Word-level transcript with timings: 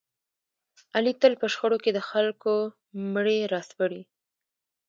علي 0.95 1.13
تل 1.21 1.33
په 1.41 1.47
شخړو 1.53 1.77
کې 1.83 1.91
د 1.93 1.99
خلکو 2.09 2.53
مړي 3.13 3.39
را 3.51 3.61
سپړي. 3.69 4.01